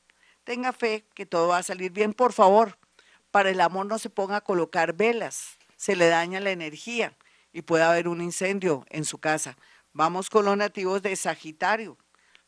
Tenga 0.44 0.72
fe 0.72 1.04
que 1.14 1.26
todo 1.26 1.48
va 1.48 1.58
a 1.58 1.62
salir 1.62 1.92
bien, 1.92 2.12
por 2.12 2.32
favor. 2.32 2.78
Para 3.30 3.50
el 3.50 3.60
amor 3.60 3.86
no 3.86 3.98
se 3.98 4.10
ponga 4.10 4.36
a 4.36 4.40
colocar 4.40 4.94
velas, 4.94 5.58
se 5.76 5.96
le 5.96 6.08
daña 6.08 6.40
la 6.40 6.50
energía 6.50 7.16
y 7.52 7.62
puede 7.62 7.84
haber 7.84 8.08
un 8.08 8.20
incendio 8.20 8.84
en 8.90 9.04
su 9.04 9.18
casa. 9.18 9.56
Vamos 9.92 10.28
con 10.28 10.44
los 10.44 10.56
nativos 10.56 11.02
de 11.02 11.14
Sagitario. 11.16 11.96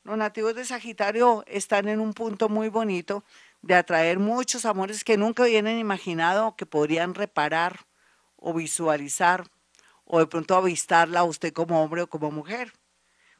Los 0.04 0.16
nativos 0.16 0.54
de 0.54 0.64
Sagitario 0.64 1.44
están 1.46 1.88
en 1.88 2.00
un 2.00 2.12
punto 2.12 2.48
muy 2.48 2.68
bonito 2.68 3.24
de 3.62 3.74
atraer 3.74 4.18
muchos 4.18 4.64
amores 4.64 5.02
que 5.02 5.16
nunca 5.16 5.44
habían 5.44 5.66
imaginado 5.68 6.54
que 6.56 6.66
podrían 6.66 7.14
reparar 7.14 7.86
o 8.36 8.54
visualizar 8.54 9.50
o 10.04 10.20
de 10.20 10.26
pronto 10.26 10.54
avistarla 10.54 11.20
a 11.20 11.24
usted 11.24 11.52
como 11.52 11.82
hombre 11.82 12.02
o 12.02 12.06
como 12.06 12.30
mujer. 12.30 12.72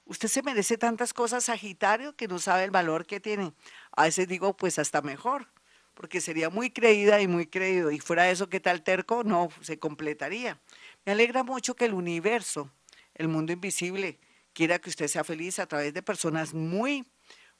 Usted 0.06 0.28
se 0.28 0.42
merece 0.42 0.78
tantas 0.78 1.12
cosas, 1.12 1.44
Sagitario, 1.44 2.14
que 2.14 2.28
no 2.28 2.38
sabe 2.38 2.62
el 2.62 2.70
valor 2.70 3.06
que 3.06 3.18
tiene. 3.18 3.52
A 3.90 4.04
veces 4.04 4.28
digo, 4.28 4.56
pues 4.56 4.78
hasta 4.78 5.02
mejor, 5.02 5.48
porque 5.94 6.20
sería 6.20 6.48
muy 6.48 6.70
creída 6.70 7.20
y 7.20 7.26
muy 7.26 7.46
creído. 7.46 7.90
Y 7.90 7.98
fuera 7.98 8.22
de 8.22 8.30
eso, 8.30 8.48
¿qué 8.48 8.60
tal 8.60 8.82
terco? 8.84 9.24
No, 9.24 9.48
se 9.62 9.80
completaría. 9.80 10.60
Me 11.04 11.12
alegra 11.12 11.42
mucho 11.42 11.74
que 11.74 11.86
el 11.86 11.94
universo, 11.94 12.70
el 13.14 13.26
mundo 13.26 13.52
invisible, 13.52 14.20
quiera 14.52 14.78
que 14.78 14.90
usted 14.90 15.08
sea 15.08 15.24
feliz 15.24 15.58
a 15.58 15.66
través 15.66 15.92
de 15.92 16.02
personas 16.02 16.54
muy, 16.54 17.04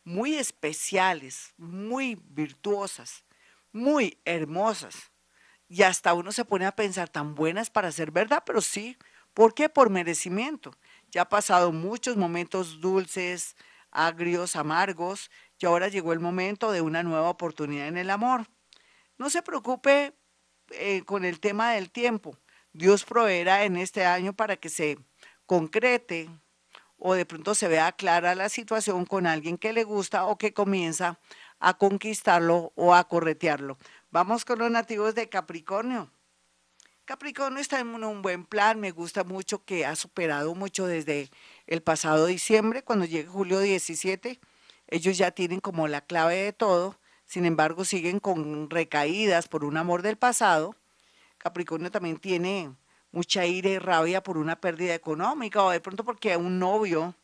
muy 0.05 0.37
especiales, 0.37 1.53
muy 1.59 2.17
virtuosas, 2.29 3.25
muy 3.73 4.19
hermosas. 4.25 5.11
Y 5.69 5.83
hasta 5.83 6.15
uno 6.15 6.31
se 6.31 6.45
pone 6.45 6.65
a 6.65 6.77
pensar 6.77 7.09
tan 7.09 7.35
buenas 7.35 7.71
para 7.71 7.91
ser 7.91 8.13
verdad, 8.13 8.45
pero 8.47 8.61
sí. 8.61 8.97
¿Por 9.35 9.53
qué? 9.53 9.69
Por 9.69 9.91
merecimiento. 9.91 10.73
Ya 11.17 11.23
ha 11.23 11.29
pasado 11.31 11.73
muchos 11.73 12.19
momentos 12.19 12.79
dulces, 12.83 13.57
agrios, 13.91 14.55
amargos, 14.55 15.31
y 15.59 15.65
ahora 15.65 15.89
llegó 15.89 16.13
el 16.13 16.21
momento 16.21 16.73
de 16.73 16.83
una 16.83 17.03
nueva 17.03 17.31
oportunidad 17.31 17.89
en 17.89 17.97
el 17.97 18.11
amor. 18.11 18.47
No 19.17 19.31
se 19.31 19.41
preocupe 19.41 20.13
eh, 20.73 21.05
con 21.07 21.25
el 21.25 21.41
tema 21.41 21.73
del 21.73 21.91
tiempo. 21.91 22.37
Dios 22.75 23.07
proveerá 23.07 23.65
en 23.65 23.79
este 23.79 24.05
año 24.05 24.35
para 24.35 24.59
que 24.59 24.69
se 24.69 24.99
concrete 25.47 26.29
o 26.99 27.15
de 27.15 27.25
pronto 27.25 27.55
se 27.55 27.69
vea 27.69 27.93
clara 27.93 28.35
la 28.35 28.51
situación 28.51 29.07
con 29.07 29.27
alguien 29.27 29.57
que 29.57 29.73
le 29.73 29.85
gusta 29.85 30.27
o 30.27 30.37
que 30.37 30.53
comienza 30.53 31.19
a 31.61 31.79
conquistarlo 31.79 32.75
o 32.75 32.95
a 32.95 33.09
corretearlo. 33.09 33.79
Vamos 34.11 34.45
con 34.45 34.59
los 34.59 34.71
nativos 34.71 35.15
de 35.15 35.31
Capricornio. 35.31 36.11
Capricornio 37.07 37.61
está 37.61 37.79
en 37.79 38.03
un 38.03 38.21
buen 38.21 38.45
plan, 38.45 38.81
me 38.81 38.91
gusta 38.91 39.23
mucho 39.23 39.65
que 39.65 39.87
ha 39.87 39.95
superado 39.95 40.57
mucho 40.57 40.89
desde 40.89 41.31
el 41.69 41.81
pasado 41.81 42.27
diciembre, 42.27 42.83
cuando 42.83 43.05
llegue 43.05 43.29
julio 43.29 43.61
17, 43.61 44.41
ellos 44.89 45.17
ya 45.17 45.31
tienen 45.31 45.61
como 45.61 45.87
la 45.87 46.01
clave 46.01 46.35
de 46.35 46.53
todo, 46.53 46.99
sin 47.25 47.47
embargo 47.47 47.85
siguen 47.85 48.19
con 48.19 48.69
recaídas 48.71 49.47
por 49.47 49.65
un 49.65 49.77
amor 49.77 50.03
del 50.03 50.17
pasado. 50.17 50.75
Capricornio 51.39 51.93
también 51.93 52.17
tiene 52.17 52.75
mucha 53.13 53.47
ira 53.47 53.71
y 53.71 53.79
rabia 53.79 54.21
por 54.21 54.37
una 54.37 54.61
pérdida 54.61 54.93
económica 54.93 55.63
o 55.63 55.71
de 55.71 55.79
pronto 55.79 56.03
porque 56.03 56.37
un 56.37 56.59
novio 56.59 57.15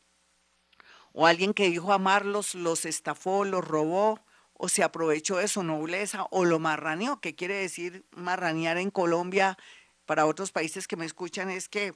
o 1.12 1.26
alguien 1.26 1.54
que 1.54 1.68
dijo 1.68 1.92
amarlos 1.92 2.54
los 2.54 2.84
estafó, 2.84 3.44
los 3.44 3.66
robó 3.66 4.20
o 4.64 4.68
se 4.68 4.84
aprovechó 4.84 5.38
de 5.38 5.48
su 5.48 5.64
nobleza 5.64 6.28
o 6.30 6.44
lo 6.44 6.60
marraneó, 6.60 7.20
que 7.20 7.34
quiere 7.34 7.54
decir 7.54 8.06
marranear 8.12 8.78
en 8.78 8.92
Colombia 8.92 9.58
para 10.06 10.24
otros 10.24 10.52
países 10.52 10.86
que 10.86 10.96
me 10.96 11.04
escuchan 11.04 11.50
es 11.50 11.68
que 11.68 11.94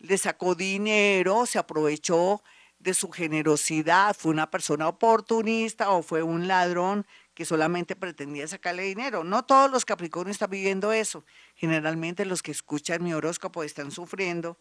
le 0.00 0.18
sacó 0.18 0.56
dinero, 0.56 1.46
se 1.46 1.60
aprovechó 1.60 2.42
de 2.80 2.94
su 2.94 3.12
generosidad, 3.12 4.16
fue 4.18 4.32
una 4.32 4.50
persona 4.50 4.88
oportunista 4.88 5.90
o 5.90 6.02
fue 6.02 6.24
un 6.24 6.48
ladrón 6.48 7.06
que 7.34 7.44
solamente 7.44 7.94
pretendía 7.94 8.48
sacarle 8.48 8.82
dinero. 8.82 9.22
No 9.22 9.44
todos 9.44 9.70
los 9.70 9.84
Capricornios 9.84 10.34
están 10.34 10.50
viviendo 10.50 10.92
eso. 10.92 11.24
Generalmente 11.54 12.24
los 12.24 12.42
que 12.42 12.50
escuchan 12.50 13.04
mi 13.04 13.14
horóscopo 13.14 13.62
están 13.62 13.92
sufriendo 13.92 14.58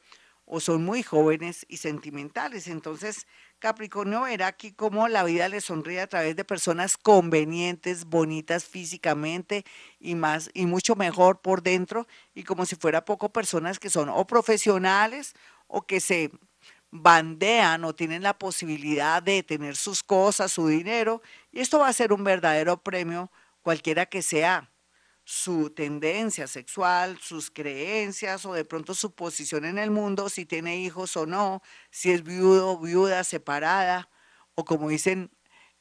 o 0.49 0.61
son 0.61 0.83
muy 0.85 1.03
jóvenes 1.03 1.65
y 1.67 1.77
sentimentales. 1.77 2.67
Entonces, 2.67 3.27
Capricornio 3.59 4.21
verá 4.21 4.47
aquí 4.47 4.71
cómo 4.71 5.09
la 5.09 5.25
vida 5.25 5.49
le 5.49 5.59
sonríe 5.59 5.99
a 5.99 6.07
través 6.07 6.37
de 6.37 6.45
personas 6.45 6.95
convenientes, 6.95 8.05
bonitas 8.05 8.63
físicamente 8.63 9.65
y 9.99 10.15
más 10.15 10.49
y 10.53 10.65
mucho 10.65 10.95
mejor 10.95 11.41
por 11.41 11.61
dentro 11.61 12.07
y 12.33 12.43
como 12.43 12.65
si 12.65 12.77
fuera 12.77 13.03
poco 13.03 13.29
personas 13.29 13.77
que 13.77 13.89
son 13.89 14.07
o 14.07 14.25
profesionales 14.25 15.35
o 15.67 15.81
que 15.85 15.99
se 15.99 16.31
bandean 16.91 17.83
o 17.83 17.93
tienen 17.93 18.23
la 18.23 18.37
posibilidad 18.39 19.21
de 19.21 19.43
tener 19.43 19.75
sus 19.75 20.01
cosas, 20.01 20.53
su 20.53 20.67
dinero, 20.69 21.21
y 21.51 21.59
esto 21.59 21.79
va 21.79 21.89
a 21.89 21.93
ser 21.93 22.13
un 22.13 22.23
verdadero 22.23 22.81
premio, 22.81 23.29
cualquiera 23.61 24.05
que 24.05 24.21
sea 24.21 24.71
su 25.29 25.72
tendencia 25.72 26.48
sexual, 26.48 27.17
sus 27.19 27.51
creencias 27.51 28.46
o 28.46 28.53
de 28.53 28.63
pronto 28.63 28.93
su 28.93 29.13
posición 29.13 29.65
en 29.65 29.77
el 29.77 29.91
mundo, 29.91 30.29
si 30.29 30.46
tiene 30.46 30.77
hijos 30.77 31.17
o 31.17 31.25
no, 31.25 31.62
si 31.91 32.12
es 32.12 32.24
viudo, 32.24 32.79
viuda, 32.79 33.25
separada, 33.25 34.10
o 34.55 34.63
como 34.63 34.88
dicen 34.88 35.29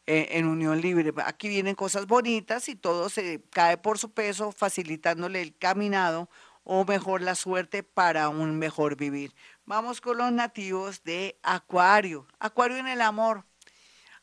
eh, 0.07 0.31
en 0.33 0.47
unión 0.49 0.81
libre. 0.81 1.12
Aquí 1.25 1.49
vienen 1.49 1.76
cosas 1.76 2.09
bonitas 2.09 2.69
y 2.69 2.75
todo 2.75 3.09
se 3.09 3.41
cae 3.50 3.79
por 3.79 3.99
su 3.99 4.11
peso, 4.11 4.50
facilitándole 4.50 5.43
el 5.43 5.57
caminado 5.57 6.29
o 6.65 6.85
mejor 6.85 7.23
la 7.23 7.37
suerte 7.37 7.85
para 7.85 8.29
un 8.29 8.59
mejor 8.59 8.97
vivir. 8.97 9.33
Vamos 9.65 10.00
con 10.00 10.19
los 10.19 10.33
nativos 10.33 11.05
de 11.05 11.38
Acuario. 11.45 12.26
Acuario 12.41 12.79
en 12.79 12.88
el 12.88 13.00
amor. 13.00 13.45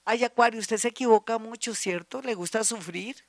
Ay, 0.04 0.26
Acuario, 0.26 0.60
usted 0.60 0.76
se 0.80 0.90
equivoca 0.90 1.38
mucho, 1.38 1.74
¿cierto? 1.74 2.22
¿Le 2.22 2.36
gusta 2.36 2.66
sufrir? 2.66 3.24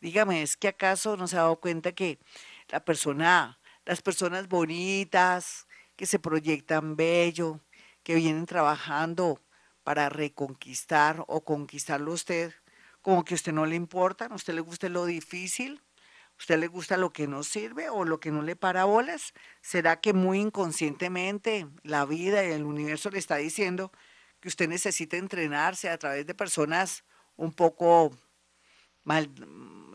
Dígame, 0.00 0.42
¿es 0.42 0.56
que 0.56 0.68
acaso 0.68 1.16
no 1.16 1.26
se 1.26 1.36
ha 1.36 1.40
dado 1.40 1.60
cuenta 1.60 1.92
que 1.92 2.18
la 2.68 2.84
persona, 2.84 3.58
las 3.84 4.02
personas 4.02 4.48
bonitas, 4.48 5.66
que 5.96 6.06
se 6.06 6.18
proyectan 6.18 6.96
bello, 6.96 7.60
que 8.02 8.14
vienen 8.14 8.46
trabajando 8.46 9.42
para 9.82 10.08
reconquistar 10.08 11.24
o 11.28 11.44
conquistarlo 11.44 12.12
usted, 12.12 12.52
como 13.02 13.24
que 13.24 13.34
a 13.34 13.36
usted 13.36 13.52
no 13.52 13.66
le 13.66 13.76
importa, 13.76 14.26
a 14.26 14.34
usted 14.34 14.54
le 14.54 14.60
gusta 14.60 14.88
lo 14.88 15.06
difícil, 15.06 15.82
¿Usted 16.38 16.58
le 16.58 16.66
gusta 16.66 16.96
lo 16.96 17.12
que 17.12 17.26
no 17.26 17.42
sirve 17.42 17.88
o 17.88 18.04
lo 18.04 18.20
que 18.20 18.30
no 18.30 18.42
le 18.42 18.56
para 18.56 18.84
bolas? 18.84 19.32
¿Será 19.62 20.00
que 20.00 20.12
muy 20.12 20.40
inconscientemente 20.40 21.66
la 21.82 22.04
vida 22.04 22.44
y 22.44 22.52
el 22.52 22.64
universo 22.64 23.10
le 23.10 23.18
está 23.18 23.36
diciendo 23.36 23.90
que 24.40 24.48
usted 24.48 24.68
necesita 24.68 25.16
entrenarse 25.16 25.88
a 25.88 25.98
través 25.98 26.26
de 26.26 26.34
personas 26.34 27.04
un 27.36 27.52
poco 27.52 28.10
mal, 29.06 29.30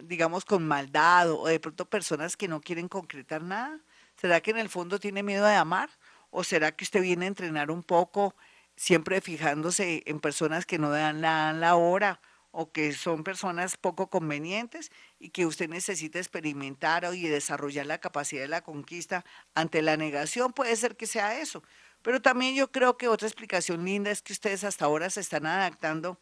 digamos 0.04 0.46
con 0.46 0.68
maldad 0.68 1.32
o 1.32 1.46
de 1.46 1.60
pronto 1.60 1.86
personas 1.86 2.36
que 2.38 2.48
no 2.48 2.62
quieren 2.62 2.88
concretar 2.88 3.44
nada? 3.44 3.80
¿Será 4.16 4.42
que 4.42 4.52
en 4.52 4.58
el 4.58 4.70
fondo 4.70 5.00
tiene 5.00 5.22
miedo 5.22 5.46
de 5.46 5.56
amar? 5.56 5.90
¿O 6.32 6.44
será 6.44 6.72
que 6.72 6.86
usted 6.86 7.02
viene 7.02 7.26
a 7.26 7.28
entrenar 7.28 7.70
un 7.70 7.84
poco 7.84 8.36
siempre 8.76 9.22
fijándose 9.22 10.02
en 10.06 10.20
personas 10.20 10.66
que 10.66 10.80
no 10.80 10.90
dan 10.90 11.22
la, 11.22 11.54
la 11.54 11.76
hora 11.76 12.22
o 12.52 12.72
que 12.72 12.94
son 12.94 13.24
personas 13.24 13.78
poco 13.78 14.10
convenientes 14.10 14.92
y 15.20 15.30
que 15.30 15.46
usted 15.46 15.70
necesita 15.70 16.20
experimentar 16.20 17.06
y 17.14 17.28
desarrollar 17.28 17.86
la 17.86 18.00
capacidad 18.00 18.42
de 18.42 18.48
la 18.48 18.62
conquista 18.62 19.26
ante 19.56 19.82
la 19.82 19.98
negación, 19.98 20.54
puede 20.54 20.76
ser 20.76 20.96
que 20.98 21.08
sea 21.08 21.40
eso. 21.40 21.64
Pero 22.02 22.22
también 22.22 22.56
yo 22.56 22.72
creo 22.72 22.98
que 22.98 23.08
otra 23.08 23.28
explicación 23.28 23.86
linda 23.86 24.12
es 24.12 24.22
que 24.22 24.34
ustedes 24.34 24.64
hasta 24.64 24.86
ahora 24.86 25.10
se 25.10 25.22
están 25.22 25.46
adaptando 25.46 26.20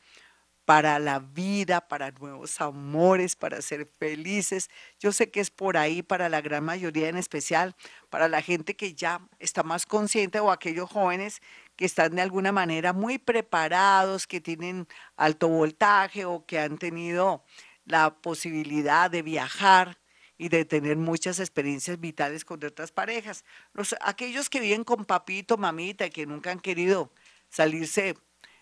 para 0.69 0.99
la 0.99 1.17
vida, 1.17 1.87
para 1.87 2.11
nuevos 2.11 2.61
amores, 2.61 3.35
para 3.35 3.59
ser 3.59 3.91
felices. 3.97 4.69
Yo 4.99 5.11
sé 5.11 5.31
que 5.31 5.39
es 5.39 5.49
por 5.49 5.77
ahí 5.77 6.03
para 6.03 6.29
la 6.29 6.41
gran 6.41 6.63
mayoría, 6.63 7.09
en 7.09 7.17
especial 7.17 7.75
para 8.11 8.27
la 8.27 8.43
gente 8.43 8.75
que 8.75 8.93
ya 8.93 9.27
está 9.39 9.63
más 9.63 9.87
consciente 9.87 10.39
o 10.39 10.51
aquellos 10.51 10.87
jóvenes 10.87 11.41
que 11.75 11.85
están 11.85 12.15
de 12.15 12.21
alguna 12.21 12.51
manera 12.51 12.93
muy 12.93 13.17
preparados, 13.17 14.27
que 14.27 14.41
tienen 14.41 14.87
alto 15.17 15.47
voltaje 15.47 16.25
o 16.25 16.45
que 16.45 16.59
han 16.59 16.77
tenido 16.77 17.43
la 17.85 18.21
posibilidad 18.21 19.09
de 19.09 19.23
viajar 19.23 19.97
y 20.37 20.49
de 20.49 20.65
tener 20.65 20.97
muchas 20.97 21.39
experiencias 21.39 21.99
vitales 21.99 22.45
con 22.45 22.63
otras 22.63 22.91
parejas. 22.91 23.43
Los, 23.73 23.95
aquellos 24.01 24.51
que 24.51 24.59
viven 24.59 24.83
con 24.83 25.05
papito, 25.05 25.57
mamita, 25.57 26.11
que 26.11 26.27
nunca 26.27 26.51
han 26.51 26.59
querido 26.59 27.11
salirse 27.49 28.15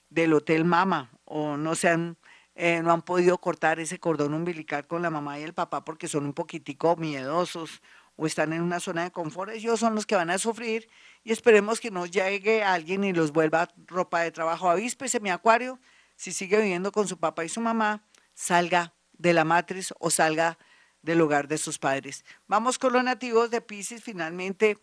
del 0.09 0.33
hotel 0.33 0.65
mama 0.65 1.11
o 1.25 1.57
no 1.57 1.75
se 1.75 1.89
han, 1.89 2.17
eh, 2.55 2.81
no 2.83 2.91
han 2.91 3.01
podido 3.01 3.37
cortar 3.37 3.79
ese 3.79 3.99
cordón 3.99 4.33
umbilical 4.33 4.87
con 4.87 5.01
la 5.01 5.09
mamá 5.09 5.39
y 5.39 5.43
el 5.43 5.53
papá 5.53 5.83
porque 5.83 6.07
son 6.07 6.25
un 6.25 6.33
poquitico 6.33 6.95
miedosos 6.95 7.81
o 8.15 8.25
están 8.25 8.51
en 8.53 8.61
una 8.61 8.79
zona 8.79 9.03
de 9.03 9.11
confort, 9.11 9.51
ellos 9.51 9.79
son 9.79 9.93
los 9.93 10.05
que 10.05 10.15
van 10.15 10.31
a 10.31 10.39
sufrir 10.39 10.89
y 11.23 11.31
esperemos 11.31 11.79
que 11.79 11.91
no 11.91 12.05
llegue 12.05 12.63
alguien 12.63 13.03
y 13.03 13.13
los 13.13 13.31
vuelva 13.31 13.69
ropa 13.85 14.21
de 14.21 14.31
trabajo. 14.31 14.69
Avíspese 14.69 15.19
mi 15.19 15.29
acuario, 15.29 15.79
si 16.15 16.31
sigue 16.31 16.57
viviendo 16.57 16.91
con 16.91 17.07
su 17.07 17.19
papá 17.19 17.45
y 17.45 17.49
su 17.49 17.61
mamá, 17.61 18.03
salga 18.33 18.93
de 19.13 19.33
la 19.33 19.43
matriz 19.43 19.93
o 19.99 20.09
salga 20.09 20.57
del 21.03 21.21
hogar 21.21 21.47
de 21.47 21.57
sus 21.57 21.77
padres. 21.77 22.25
Vamos 22.47 22.79
con 22.79 22.93
los 22.93 23.03
nativos 23.03 23.51
de 23.51 23.61
Pisces, 23.61 24.03
finalmente 24.03 24.79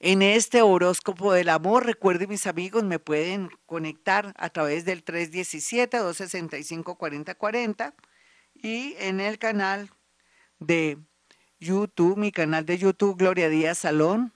en 0.00 0.22
este 0.22 0.62
horóscopo 0.62 1.32
del 1.32 1.50
amor. 1.50 1.86
Recuerden, 1.86 2.30
mis 2.30 2.48
amigos, 2.48 2.82
me 2.84 2.98
pueden 2.98 3.50
conectar 3.66 4.32
a 4.36 4.50
través 4.50 4.84
del 4.84 5.04
317-265-4040 5.04 7.94
y 8.54 8.96
en 8.98 9.20
el 9.20 9.38
canal 9.38 9.90
de 10.58 10.98
YouTube, 11.60 12.16
mi 12.16 12.32
canal 12.32 12.66
de 12.66 12.78
YouTube, 12.78 13.16
Gloria 13.16 13.48
Díaz 13.48 13.78
Salón. 13.78 14.32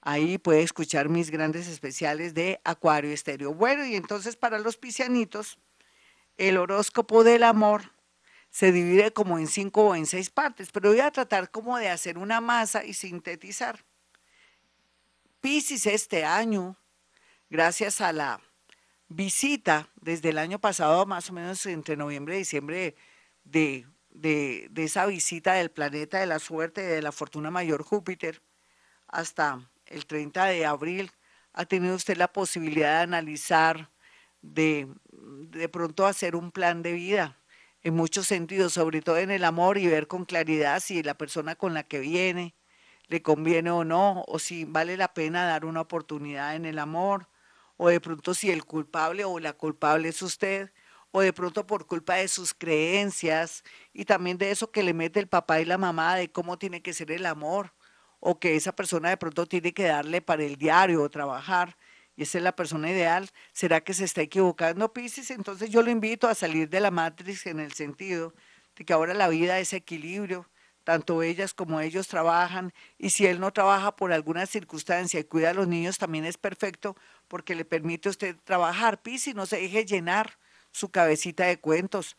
Ahí 0.00 0.38
puede 0.38 0.62
escuchar 0.62 1.10
mis 1.10 1.30
grandes 1.30 1.68
especiales 1.68 2.32
de 2.32 2.58
Acuario 2.64 3.10
Estéreo. 3.10 3.52
Bueno, 3.52 3.84
y 3.84 3.96
entonces 3.96 4.36
para 4.36 4.58
los 4.58 4.78
piscianitos, 4.78 5.58
el 6.38 6.56
horóscopo 6.56 7.22
del 7.22 7.42
amor 7.42 7.92
se 8.48 8.72
divide 8.72 9.12
como 9.12 9.38
en 9.38 9.46
cinco 9.46 9.88
o 9.88 9.94
en 9.94 10.06
seis 10.06 10.30
partes, 10.30 10.70
pero 10.72 10.88
voy 10.90 11.00
a 11.00 11.10
tratar 11.10 11.50
como 11.50 11.76
de 11.76 11.88
hacer 11.88 12.16
una 12.16 12.40
masa 12.40 12.82
y 12.84 12.94
sintetizar. 12.94 13.84
Piscis 15.40 15.86
este 15.86 16.24
año, 16.26 16.76
gracias 17.48 18.02
a 18.02 18.12
la 18.12 18.42
visita 19.08 19.88
desde 19.96 20.28
el 20.28 20.38
año 20.38 20.58
pasado, 20.60 21.06
más 21.06 21.30
o 21.30 21.32
menos 21.32 21.64
entre 21.64 21.96
noviembre 21.96 22.34
y 22.36 22.40
diciembre, 22.40 22.94
de, 23.44 23.86
de, 24.10 24.70
esa 24.76 25.06
visita 25.06 25.54
del 25.54 25.70
planeta 25.70 26.20
de 26.20 26.26
la 26.26 26.40
suerte, 26.40 26.82
de 26.82 27.00
la 27.00 27.10
fortuna 27.10 27.50
mayor 27.50 27.82
Júpiter, 27.82 28.42
hasta 29.08 29.66
el 29.86 30.04
30 30.04 30.44
de 30.44 30.66
abril, 30.66 31.10
ha 31.54 31.64
tenido 31.64 31.94
usted 31.94 32.18
la 32.18 32.30
posibilidad 32.30 32.98
de 32.98 33.02
analizar, 33.04 33.90
de, 34.42 34.88
de 35.10 35.68
pronto 35.70 36.06
hacer 36.06 36.36
un 36.36 36.52
plan 36.52 36.82
de 36.82 36.92
vida 36.92 37.38
en 37.82 37.94
muchos 37.94 38.26
sentidos, 38.26 38.74
sobre 38.74 39.00
todo 39.00 39.16
en 39.16 39.30
el 39.30 39.44
amor 39.44 39.78
y 39.78 39.86
ver 39.86 40.06
con 40.06 40.26
claridad 40.26 40.80
si 40.80 41.02
la 41.02 41.14
persona 41.14 41.54
con 41.54 41.72
la 41.72 41.82
que 41.82 41.98
viene, 41.98 42.54
le 43.10 43.22
conviene 43.22 43.72
o 43.72 43.84
no, 43.84 44.24
o 44.28 44.38
si 44.38 44.64
vale 44.64 44.96
la 44.96 45.12
pena 45.12 45.44
dar 45.44 45.64
una 45.64 45.80
oportunidad 45.80 46.54
en 46.54 46.64
el 46.64 46.78
amor, 46.78 47.28
o 47.76 47.88
de 47.88 48.00
pronto 48.00 48.34
si 48.34 48.52
el 48.52 48.64
culpable 48.64 49.24
o 49.24 49.40
la 49.40 49.52
culpable 49.52 50.08
es 50.08 50.22
usted, 50.22 50.72
o 51.10 51.20
de 51.20 51.32
pronto 51.32 51.66
por 51.66 51.86
culpa 51.86 52.14
de 52.14 52.28
sus 52.28 52.54
creencias 52.54 53.64
y 53.92 54.04
también 54.04 54.38
de 54.38 54.52
eso 54.52 54.70
que 54.70 54.84
le 54.84 54.94
mete 54.94 55.18
el 55.18 55.26
papá 55.26 55.60
y 55.60 55.64
la 55.64 55.76
mamá 55.76 56.14
de 56.14 56.30
cómo 56.30 56.56
tiene 56.56 56.82
que 56.82 56.92
ser 56.92 57.10
el 57.10 57.26
amor, 57.26 57.74
o 58.20 58.38
que 58.38 58.54
esa 58.54 58.70
persona 58.70 59.08
de 59.08 59.16
pronto 59.16 59.44
tiene 59.44 59.72
que 59.72 59.84
darle 59.84 60.22
para 60.22 60.44
el 60.44 60.54
diario 60.54 61.02
o 61.02 61.10
trabajar, 61.10 61.76
y 62.14 62.22
esa 62.22 62.38
es 62.38 62.44
la 62.44 62.54
persona 62.54 62.90
ideal, 62.90 63.28
¿será 63.52 63.80
que 63.80 63.92
se 63.92 64.04
está 64.04 64.22
equivocando 64.22 64.92
Pisces? 64.92 65.32
Entonces 65.32 65.68
yo 65.68 65.82
lo 65.82 65.90
invito 65.90 66.28
a 66.28 66.36
salir 66.36 66.68
de 66.68 66.78
la 66.78 66.92
matriz 66.92 67.44
en 67.46 67.58
el 67.58 67.72
sentido 67.72 68.34
de 68.76 68.84
que 68.84 68.92
ahora 68.92 69.14
la 69.14 69.26
vida 69.26 69.58
es 69.58 69.72
equilibrio, 69.72 70.46
tanto 70.90 71.22
ellas 71.22 71.54
como 71.54 71.80
ellos 71.80 72.08
trabajan 72.08 72.72
y 72.98 73.10
si 73.10 73.24
él 73.24 73.38
no 73.38 73.52
trabaja 73.52 73.94
por 73.94 74.12
alguna 74.12 74.44
circunstancia 74.44 75.20
y 75.20 75.22
cuida 75.22 75.50
a 75.50 75.54
los 75.54 75.68
niños 75.68 75.98
también 75.98 76.24
es 76.24 76.36
perfecto 76.36 76.96
porque 77.28 77.54
le 77.54 77.64
permite 77.64 78.08
a 78.08 78.10
usted 78.10 78.34
trabajar. 78.42 79.00
Pisi, 79.00 79.32
no 79.32 79.46
se 79.46 79.58
deje 79.58 79.84
llenar 79.84 80.36
su 80.72 80.88
cabecita 80.90 81.44
de 81.44 81.60
cuentos 81.60 82.16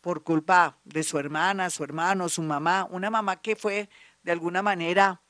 por 0.00 0.24
culpa 0.24 0.80
de 0.82 1.04
su 1.04 1.16
hermana, 1.20 1.70
su 1.70 1.84
hermano, 1.84 2.28
su 2.28 2.42
mamá, 2.42 2.88
una 2.90 3.08
mamá 3.08 3.40
que 3.40 3.54
fue 3.54 3.88
de 4.24 4.32
alguna 4.32 4.62
manera 4.62 5.22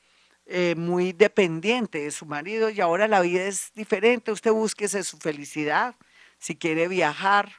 eh, 0.46 0.74
muy 0.74 1.12
dependiente 1.12 1.98
de 1.98 2.10
su 2.10 2.24
marido 2.24 2.70
y 2.70 2.80
ahora 2.80 3.06
la 3.06 3.20
vida 3.20 3.42
es 3.42 3.70
diferente, 3.74 4.32
usted 4.32 4.50
búsquese 4.50 5.02
su 5.02 5.18
felicidad, 5.18 5.94
si 6.38 6.56
quiere 6.56 6.88
viajar, 6.88 7.52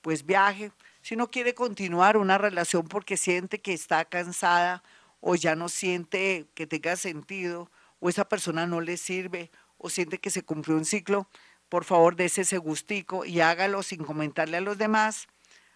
pues 0.00 0.24
viaje, 0.24 0.70
si 1.06 1.14
no 1.14 1.30
quiere 1.30 1.54
continuar 1.54 2.16
una 2.16 2.36
relación 2.36 2.88
porque 2.88 3.16
siente 3.16 3.60
que 3.60 3.72
está 3.72 4.04
cansada 4.06 4.82
o 5.20 5.36
ya 5.36 5.54
no 5.54 5.68
siente 5.68 6.48
que 6.54 6.66
tenga 6.66 6.96
sentido 6.96 7.70
o 8.00 8.08
esa 8.08 8.28
persona 8.28 8.66
no 8.66 8.80
le 8.80 8.96
sirve 8.96 9.52
o 9.78 9.88
siente 9.88 10.18
que 10.18 10.30
se 10.30 10.42
cumplió 10.42 10.76
un 10.76 10.84
ciclo, 10.84 11.28
por 11.68 11.84
favor 11.84 12.16
dése 12.16 12.40
ese 12.40 12.58
gustico 12.58 13.24
y 13.24 13.38
hágalo 13.38 13.84
sin 13.84 14.02
comentarle 14.02 14.56
a 14.56 14.60
los 14.60 14.78
demás. 14.78 15.28